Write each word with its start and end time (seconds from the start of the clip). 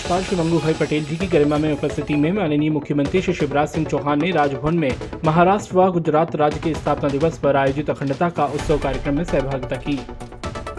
राज्यपाल 0.00 0.22
श्री 0.24 0.36
मंगू 0.36 0.58
भाई 0.58 0.74
पटेल 0.74 1.04
जी 1.04 1.16
की 1.16 1.26
गरिमा 1.26 1.56
में 1.58 1.72
उपस्थिति 1.72 2.14
में 2.16 2.30
माननीय 2.32 2.70
मुख्यमंत्री 2.70 3.20
श्री 3.22 3.32
शिवराज 3.34 3.68
सिंह 3.68 3.86
चौहान 3.86 4.20
ने 4.22 4.30
राजभवन 4.30 4.74
में 4.74 4.90
महाराष्ट्र 5.24 5.76
व 5.76 5.90
गुजरात 5.92 6.36
राज्य 6.36 6.60
के 6.60 6.72
स्थापना 6.74 7.08
दिवस 7.08 7.38
पर 7.38 7.56
आयोजित 7.56 7.90
अखंडता 7.90 8.28
का 8.30 8.44
उत्सव 8.44 8.78
कार्यक्रम 8.78 9.16
में 9.16 9.24
सहभागिता 9.24 9.76
की। 9.76 9.96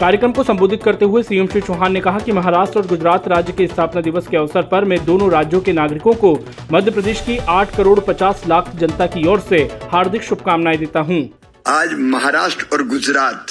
कार्यक्रम 0.00 0.32
को 0.32 0.42
संबोधित 0.42 0.82
करते 0.82 1.04
हुए 1.04 1.22
सीएम 1.22 1.46
श्री 1.46 1.60
चौहान 1.60 1.92
ने 1.92 2.00
कहा 2.00 2.18
कि 2.18 2.32
महाराष्ट्र 2.32 2.78
और 2.78 2.86
गुजरात 2.86 3.28
राज्य 3.28 3.52
के 3.52 3.66
स्थापना 3.66 4.00
दिवस 4.00 4.26
के 4.28 4.36
अवसर 4.36 4.62
पर 4.62 4.84
मैं 4.84 5.04
दोनों 5.04 5.30
राज्यों 5.32 5.60
के 5.60 5.72
नागरिकों 5.72 6.14
को 6.14 6.32
मध्य 6.72 6.90
प्रदेश 6.90 7.20
की 7.20 7.38
8 7.50 7.76
करोड़ 7.76 7.98
50 8.08 8.46
लाख 8.48 8.74
जनता 8.76 9.06
की 9.06 9.26
ओर 9.28 9.40
से 9.40 9.62
हार्दिक 9.92 10.22
शुभकामनाएँ 10.22 10.78
देता 10.78 11.00
हूँ। 11.00 11.22
आज 11.66 11.94
महाराष्ट्र 12.10 12.66
और 12.72 12.86
गुजरात 12.88 13.46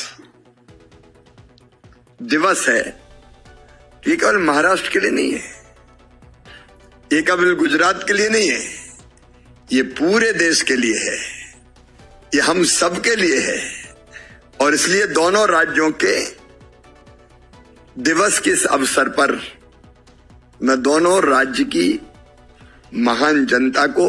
दिवस 2.19 2.67
है। 2.69 2.81
ये 4.03 4.15
केवल 4.15 4.37
महाराष्ट्र 4.43 4.89
के 4.93 4.99
लिए 4.99 5.11
नहीं 5.11 5.31
है। 5.31 5.60
ये 7.13 7.21
केवल 7.21 7.53
गुजरात 7.59 8.03
के 8.07 8.13
लिए 8.13 8.29
नहीं 8.29 8.49
है, 8.49 8.59
ये 9.69 9.81
पूरे 9.99 10.31
देश 10.33 10.61
के 10.69 10.75
लिए 10.75 10.97
है, 10.99 11.17
ये 12.35 12.41
हम 12.41 12.63
सब 12.73 12.99
के 13.03 13.15
लिए 13.15 13.39
है। 13.41 13.59
और 14.61 14.73
इसलिए 14.73 15.05
दोनों 15.07 15.47
राज्यों 15.49 15.89
के 16.03 16.15
दिवस 18.01 18.39
के 18.39 18.49
इस 18.51 18.65
अवसर 18.77 19.09
पर 19.19 19.39
मैं 20.59 20.81
दोनों 20.81 21.21
राज्य 21.23 21.63
की 21.75 21.87
महान 23.07 23.45
जनता 23.45 23.85
को 23.97 24.07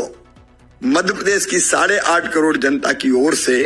मध्य 0.80 1.12
प्रदेश 1.14 1.47
की 1.47 1.59
साढ़े 1.61 1.98
आठ 2.12 2.33
करोड़ 2.34 2.56
जनता 2.56 2.92
की 3.03 3.11
ओर 3.25 3.34
से 3.34 3.56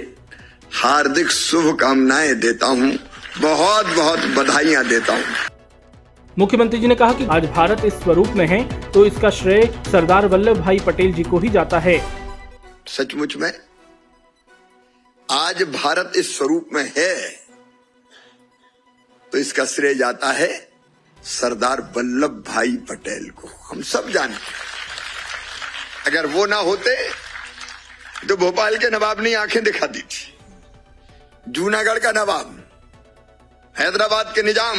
हार्दिक 0.75 1.31
शुभकामनाएँ 1.31 2.35
देता 2.41 2.67
हूँ 2.67 2.93
बहुत 3.41 3.87
बहुत 3.97 4.19
बधाइयाँ 4.37 4.85
देता 4.89 5.13
हूँ। 5.13 5.25
मुख्यमंत्री 6.37 6.79
जी 6.81 6.87
ने 6.87 6.95
कहा 6.95 7.13
कि 7.13 7.27
आज 7.31 7.45
भारत 7.55 7.85
इस 7.85 7.93
स्वरूप 8.03 8.33
में 8.37 8.47
है 8.47 8.61
तो 8.97 9.05
इसका 9.07 9.31
श्रेय 9.31 9.67
सरदार 9.87 10.27
वल्लभ 10.27 10.57
भाई 10.57 10.79
पटेल 10.81 11.13
जी 11.13 11.23
को 11.23 11.39
ही 11.39 11.49
जाता 11.49 11.79
है। 11.79 11.97
सचमुच 12.89 13.37
में, 13.37 13.53
आज 15.29 15.63
भारत 15.75 16.13
इस 16.17 16.37
स्वरूप 16.37 16.69
में 16.73 16.83
है 16.97 17.15
तो 19.33 19.39
इसका 19.39 19.65
श्रेय 19.65 19.95
जाता 19.95 20.31
है 20.33 20.49
सरदार 21.19 21.81
वल्लभ 21.97 22.43
भाई 22.47 22.77
पटेल 22.91 23.29
को। 23.33 23.49
हम 23.65 23.83
सब 23.85 24.09
जानते 24.11 24.35
हैं 24.35 24.65
अगर 26.07 26.27
वो 26.29 26.47
ना 26.47 26.57
होते 26.63 26.97
तो 28.29 28.37
भोपाल 28.37 28.77
के 28.77 28.91
नवाब 28.91 29.21
ने 29.21 29.35
आँखें 29.35 29.63
दिखा 29.65 29.87
दी 29.89 30.01
थी। 30.01 31.53
जूनागढ़ 31.53 31.99
का 31.99 32.13
नवाब, 32.15 32.59
हैदराबाद 33.77 34.33
के 34.35 34.43
निज़ाम 34.43 34.79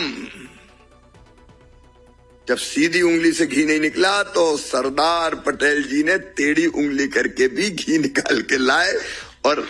जब 2.49 2.57
सीधी 2.57 3.01
उंगली 3.01 3.31
से 3.31 3.45
घी 3.45 3.63
नहीं 3.65 3.79
निकला 3.79 4.21
तो 4.23 4.57
सरदार 4.57 5.35
पटेल 5.35 5.81
जी 5.83 6.03
ने 6.03 6.17
टेढ़ी 6.17 6.65
उंगली 6.65 7.07
करके 7.07 7.47
भी 7.47 7.69
घी 7.69 7.97
निकाल 7.97 8.41
के 8.41 8.57
लाए 8.57 8.93
और 9.45 9.65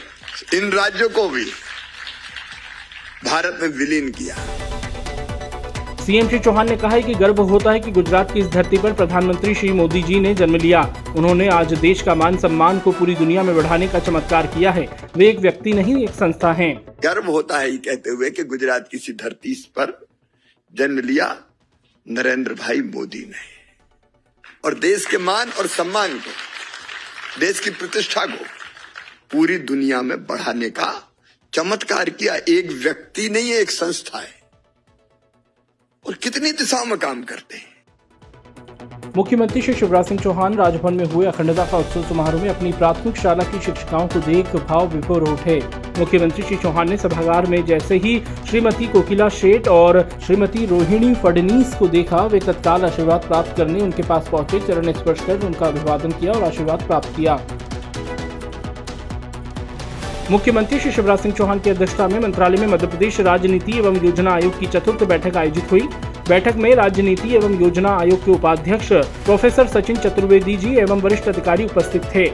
इन 0.53 0.71
राज्यों 0.71 1.09
को 1.09 1.27
भी 1.29 1.45
भारत 3.25 3.59
में 3.61 3.69
विलीन 3.69 4.11
किया। 4.11 4.35
सीएम 6.05 6.27
श्री 6.29 6.39
चौहान 6.39 6.69
ने 6.69 6.75
कहा 6.77 6.91
है 6.91 7.01
कि 7.01 7.13
गर्व 7.13 7.41
होता 7.41 7.71
है 7.71 7.79
कि 7.79 7.91
गुजरात 7.91 8.31
की 8.33 8.39
इस 8.39 8.47
धरती 8.47 8.77
पर 8.77 8.93
प्रधानमंत्री 8.93 9.55
श्री 9.55 9.71
मोदी 9.71 10.01
जी 10.03 10.19
ने 10.19 10.33
जन्म 10.35 10.55
लिया। 10.55 10.81
उन्होंने 11.17 11.47
आज 11.47 11.73
देश 11.73 12.01
का 12.01 12.15
मान 12.15 12.37
सम्मान 12.37 12.79
को 12.79 12.91
पूरी 12.91 13.15
दुनिया 13.15 13.43
में 13.43 13.55
बढ़ाने 13.55 13.87
का 13.87 13.99
चमत्कार 13.99 14.47
किया 14.47 14.71
है। 14.71 14.87
वे 15.17 15.29
एक 15.29 15.39
व्यक्ति 15.39 15.73
नहीं 15.73 16.03
एक 16.03 16.09
संस्था 16.09 16.53
हैं। 16.53 16.73
गर्व 17.03 17.31
होता 17.31 17.59
है 17.59 17.71
ये 17.71 17.77
कहते 17.77 18.09
हुए 18.09 18.29
कि 18.29 18.43
गुजरात 18.43 18.87
की 18.91 18.97
सी 18.97 19.13
धरती 19.13 19.55
पर 19.75 19.99
जन्म 20.73 20.99
लिया। 20.99 21.35
नरेंद्र 22.09 22.53
भाई 22.53 22.81
मोदी 22.81 23.19
ने। 23.19 23.57
और 24.65 24.73
देश 24.73 25.05
के 25.05 25.17
मान 25.17 25.49
और 25.49 25.67
सम्मान 25.67 26.19
को, 26.19 26.31
देश 27.39 27.59
की 27.59 27.69
प्रतिष्ठा 27.69 28.25
को 28.25 28.45
पूरी 29.31 29.57
दुनिया 29.57 30.01
में 30.01 30.25
बढ़ाने 30.25 30.69
का 30.69 31.13
चमत्कार 31.53 32.09
किया। 32.09 32.35
एक 32.35 32.71
व्यक्ति 32.71 33.29
नहीं 33.29 33.49
है 33.49 33.57
एक 33.57 33.71
संस्था 33.71 34.19
है। 34.19 34.41
और 36.07 36.13
कितनी 36.13 36.51
दिशाओं 36.51 36.85
में 36.85 36.97
काम 36.97 37.23
करते 37.23 37.57
हैं। 37.57 37.77
मुख्यमंत्री 39.15 39.61
श्री 39.61 39.73
शिवराज 39.73 40.07
सिंह 40.07 40.21
चौहान 40.21 40.55
राजभवन 40.55 40.93
में 40.93 41.05
हुए 41.05 41.25
अखंडता 41.25 41.65
का 41.71 41.77
उत्सव 41.77 42.09
समारोह 42.09 42.43
में 42.43 42.49
अपनी 42.49 42.71
प्राथमिक 42.71 43.15
शाला 43.15 43.43
की 43.43 43.61
शिक्षिकाओं 43.61 44.07
को 44.07 44.19
देख 44.19 44.45
भाव 44.45 44.87
विभोर 44.87 45.23
उठे। 45.23 45.86
मुख्यमंत्री 45.97 46.43
श्री 46.43 46.55
चौहान 46.57 46.89
ने 46.89 46.97
सभागार 46.97 47.45
में 47.45 47.65
जैसे 47.65 47.95
ही 47.95 48.19
श्रीमती 48.49 48.87
कोकिला 48.87 49.27
शेठ 49.29 49.67
और 49.67 49.99
श्रीमती 50.25 50.65
रोहिणी 50.65 51.13
फडनीस 51.13 51.73
को 51.75 51.87
देखा, 51.87 52.17
वे 52.23 52.39
तत्काल 52.39 52.83
आशीर्वाद 52.85 53.21
प्राप्त 53.21 53.55
करने 53.57 53.79
उनके 53.79 54.03
पास 54.03 54.27
पहुँचे, 54.31 54.59
चरण 54.59 54.91
स्पर्श 54.93 55.21
कर 55.21 55.45
उनका 55.45 55.65
अभिवादन 55.65 56.11
किया 56.11 56.31
और 56.31 56.43
आशीर्वाद 56.43 56.83
प्राप्त 56.83 57.15
किया। 57.15 57.39
मुख्यमंत्री 60.31 60.79
श्री 60.79 60.91
शिवराज 60.91 61.19
सिंह 61.19 61.33
चौहान 61.35 61.59
की 61.59 61.69
अध्यक्षता 61.69 62.07
में 62.07 62.19
मंत्रालय 62.19 62.57
में 62.57 62.67
मध्य 62.67 62.87
प्रदेश 62.87 63.19
राजनीति 63.19 63.77
एवं 63.77 64.03
योजना 64.05 64.31
आयोग 64.31 64.59
की 64.59 64.65
चतुर्थ 64.67 65.03
बैठक 65.03 65.37
आयोजित 65.37 65.71
हुई। 65.71 65.87
बैठक 66.29 66.55
में 66.55 66.73
राज्य 66.75 67.01
नीति 67.01 67.35
एवं 67.35 67.59
योजना 67.61 67.95
आयोग 67.97 68.23
के 68.25 68.31
उपाध्यक्ष, 68.31 68.91
प्रोफेसर 69.25 69.67
सचिन 69.67 69.95
चतुर्वेदी 69.95 70.55
जी 70.57 70.75
एवं 70.75 71.01
वरिष्ठ 71.01 71.27
अधिकारी 71.29 71.65
उपस्थित 71.65 72.05
थे। 72.15 72.25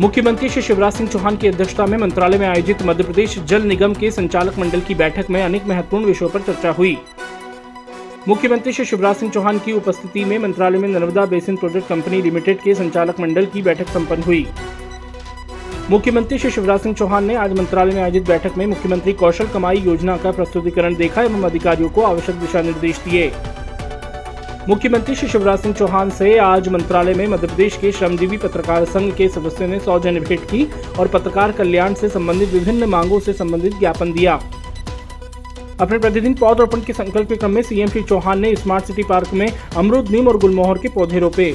मुख्यमंत्री 0.00 0.48
श्री 0.48 0.60
शिवराज 0.62 0.92
सिंह 0.92 1.08
चौहान 1.10 1.36
की 1.36 1.48
अध्यक्षता 1.48 1.84
में 1.86 1.96
मंत्रालय 1.98 2.38
में 2.38 2.46
आयोजित 2.46 2.82
मध्य 2.82 3.04
प्रदेश 3.04 3.38
जल 3.38 3.62
निगम 3.62 3.94
के 3.94 4.10
संचालक 4.10 4.58
मंडल 4.58 4.80
की 4.80 4.94
बैठक 4.94 5.30
में 5.30 5.42
अनेक 5.42 5.66
महत्वपूर्ण 5.66 6.04
विषयों 6.04 6.28
पर 6.28 6.40
चर्चा 6.40 6.70
हुई। 6.70 6.96
मुख्यमंत्री 8.28 8.72
श्री 8.72 8.84
शिवराज 8.84 9.16
सिंह 9.16 9.32
चौहान 9.32 9.58
की 9.58 9.72
उपस्थिति 9.72 10.24
में 10.24 10.38
मंत्रालय 10.38 10.78
में 10.78 10.88
Narmada 10.88 11.26
basin 11.26 11.56
project 11.56 11.88
company 11.88 12.22
limited 12.22 12.60
के 12.60 12.74
संचालक 12.74 13.20
मंडल 13.20 13.46
की 13.46 13.62
बैठक 13.62 13.88
संपन्न 13.88 14.22
हुई। 14.22 14.46
मुख्यमंत्री 15.90 16.38
श्री 16.38 16.50
शिवराज 16.50 16.80
सिंह 16.80 16.94
चौहान 16.94 17.24
ने 17.24 17.34
आज 17.34 17.52
मंत्रालय 17.52 17.94
में 17.94 18.02
आयोजित 18.02 18.28
बैठक 18.28 18.56
में 18.58 18.66
मुख्यमंत्री 18.66 19.12
कौशल 19.12 19.46
कमाई 19.46 19.76
योजना 19.76 20.16
का 20.16 20.30
प्रस्तुतिकरण 20.30 20.94
देखा 20.94 21.22
एवं 21.22 21.42
अधिकारियों 21.42 21.88
को 21.88 22.02
आवश्यक 22.02 22.36
दिशा 22.36 22.62
निर्देश 22.62 22.98
दिए। 22.98 23.32
मुख्यमंत्री 24.68 25.14
श्री 25.14 25.28
शिवराज 25.28 25.58
सिंह 25.58 25.74
चौहान 25.74 26.10
से 26.10 26.36
आज 26.38 26.68
मंत्रालय 26.68 27.14
में 27.14 27.26
मध्य 27.26 27.46
प्रदेश 27.46 27.76
के 27.76 27.90
श्रमजीवी 27.92 28.36
पत्रकार 28.36 28.84
संघ 28.84 29.12
के 29.14 29.28
सदस्यों 29.28 29.68
ने 29.68 29.78
सौजन्य 29.80 30.20
भेंट 30.20 30.44
की 30.50 30.64
और 30.98 31.08
पत्रकार 31.08 31.52
कल्याण 31.52 31.94
से 31.94 32.08
संबंधित 32.08 32.48
विभिन्न 32.48 32.84
मांगों 32.84 33.18
से 33.20 33.32
संबंधित 33.32 33.78
ज्ञापन 33.78 34.12
दिया। 34.12 34.34
अपने 35.80 35.98
प्रतिदिन 35.98 36.34
पौधरोपण 36.34 36.80
के 36.80 36.92
संकल्प 36.92 37.28
के 37.28 37.36
क्रम 37.36 37.50
में 37.50 37.62
सीएम 37.62 37.88
श्री 37.88 38.02
चौहान 38.02 38.40
ने 38.40 38.54
स्मार्ट 38.56 38.84
सिटी 38.84 39.02
पार्क 39.02 39.32
में 39.32 39.46
अमरूद 39.76 40.10
नीम 40.10 40.28
और 40.28 40.38
गुलमोहर 40.38 40.78
के 40.78 40.88
पौधे 40.88 41.18
रोपे। 41.18 41.54